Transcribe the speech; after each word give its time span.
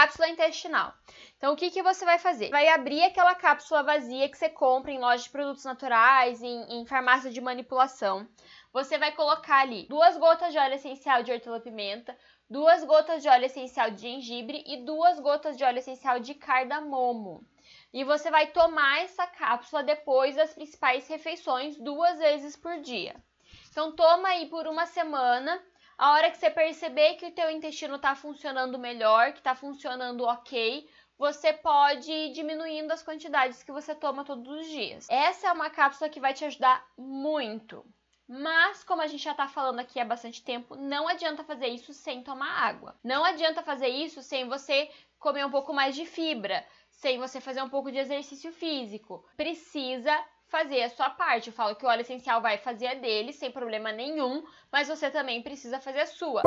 cápsula 0.00 0.30
intestinal. 0.30 0.94
Então, 1.36 1.52
o 1.52 1.56
que, 1.56 1.70
que 1.70 1.82
você 1.82 2.06
vai 2.06 2.18
fazer? 2.18 2.48
Vai 2.48 2.68
abrir 2.68 3.02
aquela 3.02 3.34
cápsula 3.34 3.82
vazia 3.82 4.30
que 4.30 4.38
você 4.38 4.48
compra 4.48 4.90
em 4.90 4.98
lojas 4.98 5.24
de 5.24 5.30
produtos 5.30 5.64
naturais, 5.64 6.42
em, 6.42 6.80
em 6.80 6.86
farmácia 6.86 7.30
de 7.30 7.38
manipulação. 7.40 8.26
Você 8.72 8.96
vai 8.96 9.12
colocar 9.12 9.60
ali 9.60 9.86
duas 9.88 10.16
gotas 10.16 10.52
de 10.52 10.58
óleo 10.58 10.74
essencial 10.74 11.22
de 11.22 11.32
hortelã-pimenta, 11.32 12.16
duas 12.48 12.82
gotas 12.82 13.22
de 13.22 13.28
óleo 13.28 13.44
essencial 13.44 13.90
de 13.90 14.00
gengibre 14.00 14.64
e 14.66 14.84
duas 14.84 15.20
gotas 15.20 15.54
de 15.58 15.64
óleo 15.64 15.80
essencial 15.80 16.18
de 16.18 16.34
cardamomo. 16.34 17.44
E 17.92 18.02
você 18.02 18.30
vai 18.30 18.46
tomar 18.46 19.02
essa 19.02 19.26
cápsula 19.26 19.82
depois 19.82 20.36
das 20.36 20.54
principais 20.54 21.06
refeições, 21.08 21.76
duas 21.76 22.18
vezes 22.18 22.56
por 22.56 22.80
dia. 22.80 23.14
Então, 23.70 23.92
toma 23.92 24.28
aí 24.28 24.46
por 24.46 24.66
uma 24.66 24.86
semana. 24.86 25.62
A 26.00 26.12
hora 26.12 26.30
que 26.30 26.38
você 26.38 26.48
perceber 26.48 27.16
que 27.16 27.26
o 27.26 27.30
teu 27.30 27.50
intestino 27.50 27.96
está 27.96 28.14
funcionando 28.14 28.78
melhor, 28.78 29.32
que 29.32 29.38
está 29.40 29.54
funcionando 29.54 30.24
ok, 30.24 30.88
você 31.18 31.52
pode 31.52 32.10
ir 32.10 32.32
diminuindo 32.32 32.90
as 32.90 33.02
quantidades 33.02 33.62
que 33.62 33.70
você 33.70 33.94
toma 33.94 34.24
todos 34.24 34.48
os 34.48 34.66
dias. 34.66 35.06
Essa 35.10 35.48
é 35.48 35.52
uma 35.52 35.68
cápsula 35.68 36.08
que 36.08 36.18
vai 36.18 36.32
te 36.32 36.42
ajudar 36.46 36.82
muito. 36.96 37.84
Mas, 38.26 38.82
como 38.82 39.02
a 39.02 39.06
gente 39.06 39.22
já 39.22 39.32
está 39.32 39.46
falando 39.46 39.80
aqui 39.80 40.00
há 40.00 40.04
bastante 40.06 40.42
tempo, 40.42 40.74
não 40.74 41.06
adianta 41.06 41.44
fazer 41.44 41.66
isso 41.66 41.92
sem 41.92 42.22
tomar 42.22 42.48
água. 42.48 42.98
Não 43.04 43.22
adianta 43.22 43.62
fazer 43.62 43.88
isso 43.88 44.22
sem 44.22 44.48
você 44.48 44.90
comer 45.18 45.44
um 45.44 45.50
pouco 45.50 45.74
mais 45.74 45.94
de 45.94 46.06
fibra, 46.06 46.66
sem 46.88 47.18
você 47.18 47.42
fazer 47.42 47.60
um 47.60 47.68
pouco 47.68 47.92
de 47.92 47.98
exercício 47.98 48.50
físico. 48.54 49.22
Precisa 49.36 50.18
fazer 50.50 50.82
a 50.82 50.90
sua 50.90 51.08
parte. 51.10 51.48
Eu 51.48 51.52
falo 51.52 51.76
que 51.76 51.84
o 51.86 51.88
óleo 51.88 52.02
essencial 52.02 52.42
vai 52.42 52.58
fazer 52.58 52.88
a 52.88 52.94
dele 52.94 53.32
sem 53.32 53.50
problema 53.50 53.92
nenhum, 53.92 54.44
mas 54.70 54.88
você 54.88 55.10
também 55.10 55.42
precisa 55.42 55.80
fazer 55.80 56.00
a 56.00 56.06
sua. 56.06 56.42